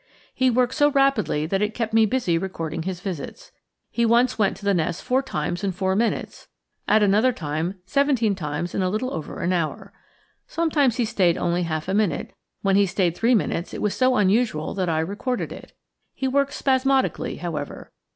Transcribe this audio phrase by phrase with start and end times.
[0.33, 3.51] He worked so rapidly that it kept me busy recording his visits.
[3.91, 6.47] He once went to the nest four times in four minutes;
[6.87, 9.93] at another time, seventeen times in a little over an hour.
[10.47, 12.33] Sometimes he stayed only half a minute;
[12.63, 15.73] when he stayed three minutes, it was so unusual that I recorded it.
[16.15, 17.91] He worked spasmodically, however.